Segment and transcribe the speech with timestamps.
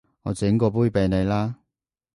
[0.23, 1.59] 我整過杯畀你啦